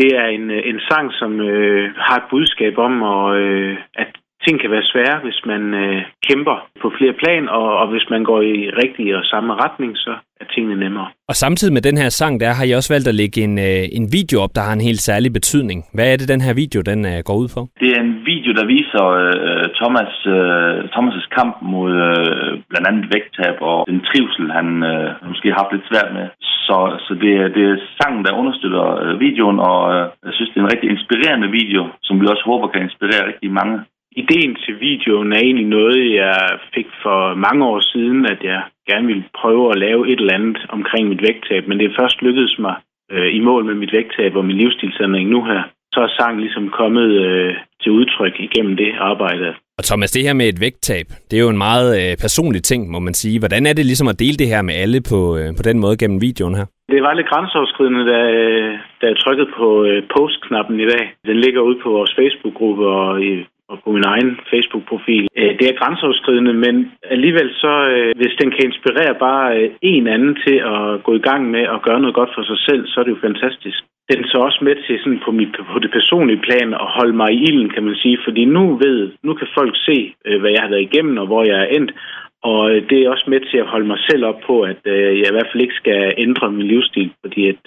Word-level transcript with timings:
Det 0.00 0.10
er 0.20 0.26
en, 0.36 0.50
en 0.50 0.80
sang, 0.88 1.06
som 1.20 1.40
øh, 1.40 1.90
har 2.06 2.16
et 2.16 2.30
budskab 2.30 2.78
om, 2.78 3.02
og, 3.02 3.26
øh, 3.40 3.76
at 3.94 4.10
ting 4.44 4.60
kan 4.60 4.70
være 4.70 4.90
svære, 4.92 5.18
hvis 5.24 5.40
man 5.46 5.62
øh, 5.82 6.02
kæmper 6.28 6.56
på 6.82 6.92
flere 6.98 7.14
plan, 7.22 7.48
og, 7.48 7.68
og 7.80 7.86
hvis 7.92 8.06
man 8.10 8.22
går 8.24 8.40
i 8.42 8.56
rigtig 8.82 9.16
og 9.16 9.24
samme 9.24 9.54
retning, 9.64 9.92
så 9.96 10.12
er 10.40 10.44
tingene 10.54 10.80
nemmere. 10.84 11.08
Og 11.28 11.34
samtidig 11.34 11.72
med 11.74 11.82
den 11.88 11.96
her 12.02 12.08
sang, 12.08 12.40
der 12.40 12.50
har 12.58 12.64
I 12.64 12.72
også 12.72 12.92
valgt 12.94 13.08
at 13.08 13.18
lægge 13.22 13.40
en, 13.48 13.58
øh, 13.68 13.84
en 13.98 14.06
video 14.16 14.36
op, 14.44 14.52
der 14.54 14.62
har 14.66 14.74
en 14.74 14.88
helt 14.88 15.02
særlig 15.08 15.30
betydning. 15.32 15.78
Hvad 15.94 16.06
er 16.12 16.16
det, 16.16 16.28
den 16.34 16.40
her 16.46 16.54
video 16.62 16.80
den 16.90 17.00
øh, 17.12 17.18
går 17.28 17.36
ud 17.42 17.48
på? 17.56 17.60
Det 17.82 17.90
er 17.96 18.00
en 18.08 18.16
video, 18.32 18.50
der 18.60 18.66
viser 18.76 19.04
øh, 19.24 19.66
Thomas 19.80 20.12
øh, 20.36 20.76
Thomas' 20.94 21.28
kamp 21.36 21.54
mod 21.74 21.92
øh, 22.08 22.50
blandt 22.70 22.86
andet 22.90 23.04
vægttab 23.14 23.56
og 23.70 23.78
den 23.90 24.00
trivsel, 24.08 24.46
han 24.58 24.68
øh, 24.92 25.08
måske 25.30 25.48
har 25.50 25.58
haft 25.62 25.72
lidt 25.74 25.88
svært 25.90 26.10
med. 26.18 26.26
Så, 26.70 26.78
så 27.06 27.12
det, 27.22 27.32
er, 27.42 27.48
det 27.56 27.64
er 27.70 27.76
sangen, 28.00 28.24
der 28.24 28.38
understøtter 28.40 28.84
øh, 29.02 29.20
videoen, 29.20 29.58
og 29.70 29.80
øh, 29.94 30.04
jeg 30.26 30.32
synes, 30.34 30.50
det 30.50 30.58
er 30.58 30.64
en 30.64 30.74
rigtig 30.74 30.90
inspirerende 30.90 31.50
video, 31.60 31.82
som 32.06 32.20
vi 32.20 32.26
også 32.26 32.44
håber 32.50 32.68
kan 32.68 32.82
inspirere 32.82 33.28
rigtig 33.30 33.50
mange. 33.60 33.76
Ideen 34.22 34.54
til 34.64 34.74
videoen 34.80 35.32
er 35.32 35.40
egentlig 35.42 35.66
noget, 35.78 36.14
jeg 36.14 36.36
fik 36.74 36.88
for 37.02 37.34
mange 37.34 37.62
år 37.70 37.80
siden, 37.92 38.26
at 38.32 38.40
jeg 38.50 38.60
gerne 38.90 39.06
ville 39.06 39.24
prøve 39.40 39.64
at 39.70 39.78
lave 39.86 40.02
et 40.12 40.20
eller 40.20 40.38
andet 40.38 40.58
omkring 40.76 41.08
mit 41.08 41.22
vægttab, 41.22 41.62
men 41.68 41.78
det 41.78 41.86
er 41.86 41.98
først 42.00 42.22
lykkedes 42.22 42.56
mig 42.58 42.76
øh, 43.12 43.34
i 43.38 43.40
mål 43.40 43.64
med 43.64 43.74
mit 43.74 43.92
vægttab 43.92 44.36
og 44.36 44.44
min 44.44 44.56
livsstilsændring 44.56 45.28
nu 45.30 45.44
her. 45.44 45.62
Så 45.94 46.00
er 46.06 46.10
sangen 46.18 46.40
ligesom 46.40 46.68
kommet 46.80 47.10
øh, 47.26 47.54
til 47.82 47.92
udtryk 47.92 48.34
igennem 48.46 48.76
det 48.76 48.90
arbejde. 49.10 49.54
Og 49.78 49.84
Thomas, 49.84 50.10
det 50.10 50.22
her 50.26 50.34
med 50.40 50.48
et 50.48 50.60
vægttab, 50.60 51.06
det 51.28 51.34
er 51.36 51.44
jo 51.46 51.54
en 51.54 51.64
meget 51.68 51.90
øh, 52.00 52.12
personlig 52.24 52.62
ting, 52.62 52.90
må 52.94 52.98
man 52.98 53.14
sige. 53.22 53.38
Hvordan 53.38 53.66
er 53.66 53.74
det 53.74 53.86
ligesom 53.86 54.08
at 54.08 54.20
dele 54.24 54.36
det 54.42 54.52
her 54.52 54.62
med 54.62 54.74
alle 54.84 55.00
på, 55.10 55.20
øh, 55.38 55.48
på 55.58 55.62
den 55.68 55.78
måde 55.84 55.96
gennem 56.02 56.20
videoen 56.28 56.54
her? 56.58 56.66
Det 56.94 57.02
var 57.06 57.14
lidt 57.14 57.30
grænseoverskridende, 57.32 58.04
da, 58.12 58.20
da 59.00 59.04
jeg 59.10 59.18
trykkede 59.24 59.50
på 59.58 59.84
øh, 59.88 60.02
post-knappen 60.16 60.80
i 60.80 60.86
dag. 60.92 61.04
Den 61.30 61.36
ligger 61.44 61.60
ude 61.60 61.78
på 61.82 61.88
vores 61.98 62.12
Facebook-gruppe 62.18 62.86
og 62.86 63.22
i 63.30 63.32
og 63.72 63.76
på 63.84 63.90
min 63.96 64.06
egen 64.12 64.30
Facebook-profil. 64.50 65.24
Øh, 65.40 65.52
det 65.58 65.66
er 65.68 65.78
grænseoverskridende, 65.80 66.54
men 66.64 66.74
alligevel 67.14 67.48
så, 67.64 67.74
øh, 67.94 68.12
hvis 68.20 68.34
den 68.40 68.50
kan 68.54 68.64
inspirere 68.70 69.14
bare 69.26 69.46
øh, 69.58 69.70
en 69.82 70.06
anden 70.14 70.34
til 70.44 70.56
at 70.74 71.02
gå 71.06 71.12
i 71.20 71.24
gang 71.28 71.42
med 71.54 71.64
at 71.74 71.82
gøre 71.86 72.00
noget 72.00 72.18
godt 72.20 72.32
for 72.36 72.44
sig 72.50 72.58
selv, 72.68 72.82
så 72.86 72.94
er 73.00 73.04
det 73.04 73.14
jo 73.16 73.26
fantastisk. 73.28 73.80
Den 74.10 74.18
er 74.24 74.28
så 74.28 74.38
også 74.48 74.60
med 74.62 74.76
til 74.86 74.98
sådan 75.02 75.20
på, 75.24 75.30
mit, 75.38 75.54
på 75.72 75.78
det 75.78 75.90
personlige 75.98 76.44
plan 76.46 76.68
at 76.74 76.92
holde 76.98 77.16
mig 77.20 77.30
i 77.32 77.42
ilden, 77.48 77.70
kan 77.74 77.84
man 77.88 77.96
sige, 78.02 78.18
fordi 78.26 78.42
nu 78.44 78.62
ved, 78.84 78.98
nu 79.22 79.34
kan 79.34 79.48
folk 79.58 79.74
se, 79.88 80.14
øh, 80.26 80.40
hvad 80.40 80.50
jeg 80.50 80.62
har 80.62 80.72
været 80.72 80.88
igennem 80.88 81.16
og 81.22 81.26
hvor 81.26 81.44
jeg 81.50 81.58
er 81.60 81.70
endt, 81.76 81.90
og 82.42 82.60
øh, 82.70 82.88
det 82.88 82.98
er 82.98 83.10
også 83.10 83.26
med 83.32 83.40
til 83.50 83.58
at 83.58 83.70
holde 83.72 83.86
mig 83.86 84.00
selv 84.08 84.24
op 84.24 84.40
på, 84.46 84.54
at 84.72 84.82
øh, 84.84 85.18
jeg 85.20 85.28
i 85.28 85.36
hvert 85.36 85.50
fald 85.52 85.62
ikke 85.62 85.80
skal 85.82 86.14
ændre 86.18 86.52
min 86.52 86.66
livsstil, 86.66 87.10
fordi 87.22 87.42
at, 87.52 87.62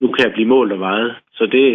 nu 0.00 0.06
kan 0.12 0.24
jeg 0.24 0.32
blive 0.32 0.52
målt 0.54 0.72
og 0.72 0.80
vejet. 0.80 1.14
Så 1.38 1.44
det, 1.46 1.66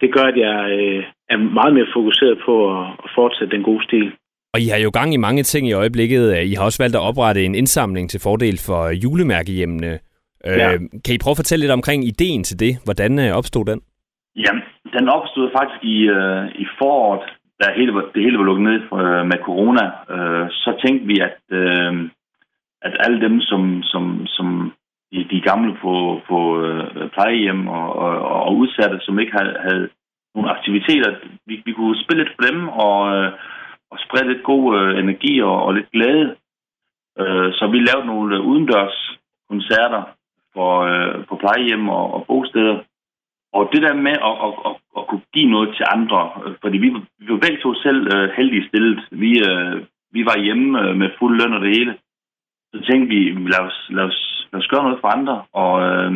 det 0.00 0.12
gør, 0.14 0.26
at 0.32 0.36
jeg 0.46 0.58
øh, 0.78 1.04
er 1.28 1.36
meget 1.36 1.74
mere 1.74 1.94
fokuseret 1.96 2.38
på 2.46 2.54
at, 2.74 2.86
at 3.04 3.10
fortsætte 3.14 3.56
den 3.56 3.64
gode 3.64 3.84
stil. 3.84 4.12
Og 4.54 4.60
I 4.60 4.68
har 4.72 4.78
jo 4.78 4.90
gang 4.92 5.14
i 5.14 5.24
mange 5.26 5.42
ting 5.42 5.68
i 5.68 5.72
øjeblikket. 5.72 6.24
I 6.50 6.54
har 6.54 6.64
også 6.64 6.82
valgt 6.82 6.96
at 6.96 7.02
oprette 7.02 7.44
en 7.44 7.54
indsamling 7.54 8.10
til 8.10 8.20
fordel 8.20 8.58
for 8.66 8.90
julemærkehjemmene. 9.04 9.98
Øh. 10.46 10.56
Kan 11.04 11.14
I 11.14 11.22
prøve 11.22 11.34
at 11.36 11.42
fortælle 11.42 11.62
lidt 11.62 11.78
omkring 11.78 12.04
ideen 12.04 12.42
til 12.44 12.56
det? 12.60 12.72
Hvordan 12.84 13.18
øh, 13.18 13.30
opstod 13.38 13.64
den? 13.64 13.80
Ja, 14.36 14.52
den 14.96 15.08
opstod 15.08 15.50
faktisk 15.56 15.80
i, 15.94 15.96
øh, 16.16 16.44
i 16.62 16.66
foråret, 16.78 17.24
da 17.60 17.64
hele, 17.76 17.92
det 18.14 18.22
hele 18.22 18.38
var 18.38 18.44
lukket 18.44 18.64
ned 18.64 18.80
for, 18.88 18.96
øh, 18.96 19.26
med 19.26 19.38
corona. 19.48 19.84
Øh, 20.14 20.46
så 20.50 20.70
tænkte 20.84 21.06
vi, 21.06 21.16
at, 21.28 21.38
øh, 21.50 21.92
at 22.82 22.94
alle 23.04 23.20
dem, 23.20 23.40
som, 23.40 23.82
som, 23.82 24.26
som 24.26 24.72
de, 25.12 25.24
de 25.30 25.40
gamle 25.40 25.72
på, 25.82 26.20
på 26.28 26.38
øh, 26.62 27.10
plejehjem 27.10 27.68
og, 27.68 27.86
og, 28.04 28.12
og 28.46 28.56
udsatte, 28.56 28.98
som 29.00 29.18
ikke 29.18 29.32
havde, 29.38 29.56
havde 29.68 29.88
nogle 30.34 30.50
aktiviteter. 30.50 31.10
Vi, 31.46 31.62
vi 31.64 31.72
kunne 31.72 32.02
spille 32.04 32.22
lidt 32.22 32.34
for 32.36 32.44
dem 32.50 32.68
og, 32.68 32.98
øh, 33.16 33.32
og 33.90 33.98
sprede 34.04 34.28
lidt 34.32 34.42
god 34.42 34.64
øh, 34.78 34.98
energi 34.98 35.42
og, 35.42 35.62
og 35.66 35.74
lidt 35.74 35.90
glæde. 35.90 36.36
Øh, 37.20 37.52
så 37.52 37.64
vi 37.72 37.78
lavede 37.78 38.06
nogle 38.06 38.42
udendørs 38.42 39.18
koncerter 39.50 40.02
for, 40.54 40.72
øh, 40.90 41.26
på 41.28 41.34
plejehjem 41.36 41.88
og, 41.88 42.14
og 42.14 42.26
bosteder. 42.26 42.78
Og 43.52 43.68
det 43.72 43.82
der 43.82 43.94
med 43.94 44.16
at, 44.28 44.34
at, 44.46 44.52
at, 44.68 44.74
at 44.98 45.06
kunne 45.08 45.26
give 45.34 45.50
noget 45.50 45.70
til 45.76 45.86
andre, 45.96 46.20
øh, 46.44 46.54
fordi 46.62 46.76
vi, 46.78 46.88
vi 47.18 47.28
var 47.32 47.44
begge 47.44 47.60
to 47.62 47.74
selv 47.74 48.00
øh, 48.14 48.30
heldige 48.36 48.68
stillet. 48.68 49.00
Vi, 49.10 49.30
øh, 49.50 49.76
vi 50.16 50.24
var 50.24 50.44
hjemme 50.44 50.80
øh, 50.82 50.96
med 50.96 51.08
fuld 51.18 51.34
løn 51.40 51.54
og 51.56 51.60
det 51.60 51.76
hele. 51.76 51.92
Så 52.72 52.78
tænkte 52.88 53.08
vi, 53.14 53.20
lad 53.52 53.60
os, 53.68 53.78
lad 53.90 54.04
os 54.04 54.34
lad 54.54 54.62
os 54.62 54.72
gøre 54.72 54.84
noget 54.86 55.00
for 55.02 55.08
andre. 55.16 55.36
Og 55.62 55.72
øh, 55.86 56.10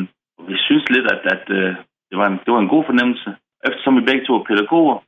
vi 0.49 0.55
synes 0.67 0.85
lidt, 0.95 1.07
at, 1.15 1.23
at 1.35 1.45
øh, 1.59 1.73
det, 2.11 2.17
var 2.21 2.27
en, 2.27 2.39
det 2.45 2.51
var 2.55 2.61
en 2.61 2.75
god 2.75 2.85
fornemmelse. 2.91 3.31
Eftersom 3.69 3.97
vi 3.97 4.09
begge 4.09 4.25
to 4.25 4.33
er 4.35 4.45
pædagoger, 4.49 4.99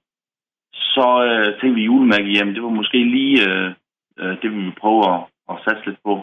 så 0.95 1.07
øh, 1.29 1.47
tænkte 1.61 1.79
vi 1.79 1.89
julemærke 1.91 2.31
hjem. 2.35 2.55
Det 2.55 2.63
var 2.63 2.79
måske 2.81 2.99
lige 3.17 3.37
øh, 3.49 3.69
øh, 4.21 4.33
det, 4.41 4.49
vi 4.53 4.57
ville 4.57 4.81
prøve 4.83 5.01
at, 5.15 5.21
at 5.51 5.57
satse 5.65 5.87
lidt 5.87 6.01
på. 6.05 6.15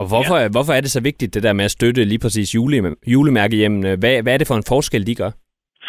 Og 0.00 0.06
hvorfor, 0.12 0.38
ja. 0.42 0.48
hvorfor 0.54 0.72
er 0.72 0.80
det 0.80 0.90
så 0.90 1.02
vigtigt, 1.02 1.34
det 1.34 1.42
der 1.42 1.52
med 1.52 1.64
at 1.64 1.76
støtte 1.78 2.04
lige 2.04 2.24
præcis 2.24 2.54
jule, 2.54 2.96
julemærkehjemmene? 3.06 3.96
Hvad, 4.00 4.22
hvad 4.22 4.32
er 4.34 4.38
det 4.38 4.50
for 4.50 4.58
en 4.58 4.70
forskel, 4.72 5.06
de 5.06 5.14
gør? 5.14 5.30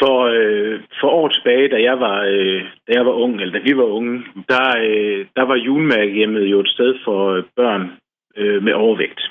For, 0.01 0.17
øh, 0.35 0.79
for 0.99 1.09
år 1.19 1.27
tilbage, 1.27 1.67
da 1.67 1.79
jeg 1.89 1.99
var, 1.99 2.17
øh, 2.33 2.61
da 2.87 2.91
jeg 2.97 3.05
var 3.05 3.15
ung, 3.23 3.41
eller 3.41 3.53
da 3.53 3.61
vi 3.67 3.77
var 3.77 3.89
unge, 3.99 4.23
der, 4.49 4.67
øh, 4.87 5.25
der 5.35 5.45
var 5.49 5.55
julemærkehjemmet 5.55 6.45
jo 6.53 6.59
et 6.59 6.69
sted 6.69 6.95
for 7.05 7.45
børn 7.55 7.83
øh, 8.37 8.63
med 8.63 8.73
overvægt. 8.73 9.21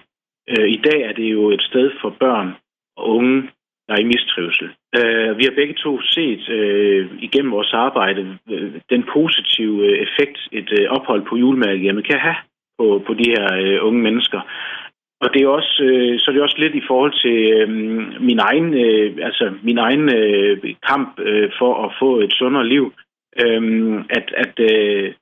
Øh, 0.51 0.69
I 0.77 0.81
dag 0.89 1.01
er 1.09 1.13
det 1.13 1.29
jo 1.37 1.51
et 1.51 1.63
sted 1.63 1.91
for 2.01 2.11
børn 2.21 2.49
og 2.97 3.09
unge, 3.17 3.43
der 3.87 3.95
er 3.95 4.01
i 4.01 4.11
mistrivsel. 4.15 4.69
Øh, 4.99 5.39
vi 5.39 5.45
har 5.45 5.55
begge 5.61 5.75
to 5.75 6.01
set 6.03 6.49
øh, 6.49 7.11
igennem 7.27 7.53
vores 7.53 7.73
arbejde 7.73 8.39
øh, 8.51 8.73
den 8.91 9.03
positive 9.15 9.77
øh, 9.89 9.99
effekt, 10.07 10.39
et 10.53 10.71
øh, 10.81 10.87
ophold 10.91 11.23
på 11.29 11.37
julemærkehjemmet 11.37 12.07
kan 12.07 12.19
have 12.19 12.37
på, 12.79 13.03
på 13.07 13.15
de 13.15 13.31
her 13.35 13.47
øh, 13.63 13.87
unge 13.87 14.03
mennesker. 14.03 14.41
Og 15.21 15.35
det 15.35 15.43
er 15.43 15.49
også, 15.49 15.75
øh, 15.83 16.19
så 16.19 16.25
er 16.31 16.33
det 16.33 16.43
også 16.43 16.59
lidt 16.59 16.75
i 16.75 16.87
forhold 16.89 17.13
til 17.25 17.39
øh, 17.53 17.69
min 18.29 18.39
egen, 18.39 18.75
øh, 18.75 19.27
altså 19.29 19.53
min 19.63 19.79
egen 19.79 20.05
øh, 20.19 20.75
kamp 20.89 21.21
øh, 21.21 21.51
for 21.59 21.85
at 21.85 21.95
få 21.99 22.21
et 22.21 22.33
sundere 22.33 22.69
liv, 22.69 22.93
øh, 23.43 23.63
at, 24.11 24.27
at 24.37 24.55
øh, 24.71 25.13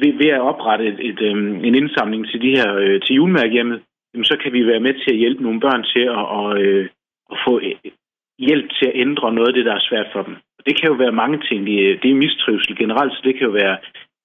ved, 0.00 0.12
ved 0.22 0.30
at 0.36 0.40
oprette 0.40 0.86
et, 0.86 0.98
et, 1.08 1.20
øh, 1.20 1.36
en 1.68 1.74
indsamling 1.74 2.26
til 2.28 2.40
de 2.42 2.50
her 2.56 2.74
øh, 2.74 3.00
til 3.00 3.16
julemærkehjemmet, 3.16 3.80
jamen, 4.14 4.24
så 4.24 4.36
kan 4.42 4.52
vi 4.52 4.66
være 4.66 4.80
med 4.80 4.94
til 4.94 5.10
at 5.10 5.20
hjælpe 5.22 5.42
nogle 5.42 5.60
børn 5.60 5.82
til 5.82 6.04
at, 6.16 6.24
og, 6.38 6.62
øh, 6.62 6.88
at 7.32 7.38
få 7.46 7.60
øh, 7.60 7.92
hjælp 8.38 8.70
til 8.78 8.86
at 8.86 8.98
ændre 9.04 9.32
noget 9.32 9.48
af 9.48 9.54
det, 9.54 9.64
der 9.64 9.74
er 9.74 9.88
svært 9.88 10.08
for 10.12 10.22
dem. 10.22 10.36
Det 10.66 10.80
kan 10.80 10.88
jo 10.88 10.94
være 10.94 11.20
mange 11.22 11.38
ting. 11.48 11.66
Det 12.02 12.10
er 12.10 12.22
mistrivsel 12.24 12.76
generelt, 12.76 13.12
så 13.12 13.20
det 13.24 13.34
kan 13.34 13.46
jo 13.46 13.52
være 13.52 13.76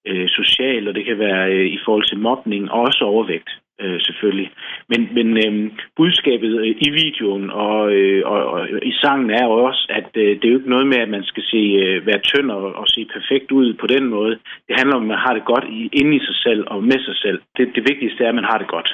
øh, 0.08 0.28
social, 0.28 0.88
og 0.88 0.94
det 0.94 1.04
kan 1.04 1.18
være 1.18 1.52
øh, 1.52 1.66
i 1.66 1.78
forhold 1.84 2.06
til 2.08 2.18
mobning, 2.18 2.70
og 2.70 2.80
også 2.80 3.04
overvægt 3.04 3.50
øh, 3.80 4.00
selvfølgelig. 4.00 4.50
Men, 4.88 5.00
men 5.16 5.28
øh, 5.44 5.70
budskabet 5.96 6.52
øh, 6.60 6.74
i 6.86 6.90
videoen 6.90 7.50
og, 7.50 7.92
øh, 7.92 8.22
og, 8.24 8.40
og 8.52 8.68
i 8.82 8.92
sangen 9.02 9.30
er 9.30 9.46
også, 9.46 9.86
at 9.90 10.10
øh, 10.14 10.30
det 10.36 10.44
er 10.44 10.52
jo 10.52 10.58
ikke 10.58 10.70
noget 10.70 10.86
med, 10.86 10.98
at 10.98 11.08
man 11.08 11.24
skal 11.24 11.42
se, 11.42 11.62
øh, 11.84 12.06
være 12.06 12.18
tynd 12.18 12.50
og, 12.50 12.74
og 12.74 12.86
se 12.88 13.08
perfekt 13.16 13.52
ud 13.52 13.74
på 13.74 13.86
den 13.86 14.04
måde. 14.04 14.38
Det 14.68 14.74
handler 14.78 14.96
om, 14.96 15.02
at 15.02 15.08
man 15.08 15.24
har 15.26 15.34
det 15.34 15.44
godt 15.44 15.64
i, 15.70 15.88
inde 15.92 16.16
i 16.16 16.20
sig 16.28 16.36
selv 16.36 16.64
og 16.66 16.84
med 16.84 17.00
sig 17.06 17.16
selv. 17.16 17.40
Det, 17.56 17.70
det 17.74 17.82
vigtigste 17.90 18.24
er, 18.24 18.28
at 18.28 18.34
man 18.34 18.50
har 18.50 18.58
det 18.58 18.68
godt. 18.68 18.90